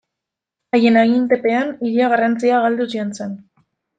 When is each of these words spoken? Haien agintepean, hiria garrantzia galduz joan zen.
Haien 0.77 0.97
agintepean, 1.01 1.69
hiria 1.89 2.09
garrantzia 2.15 2.63
galduz 2.65 2.89
joan 2.97 3.13
zen. 3.21 3.39